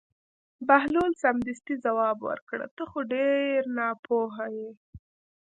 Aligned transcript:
بهلول 0.67 1.11
سمدستي 1.23 1.75
ځواب 1.83 2.17
ورکړ: 2.29 2.59
ته 2.75 2.83
خو 2.89 2.99
ډېر 3.13 3.59
ناپوهه 3.77 4.45
یې. 4.57 4.69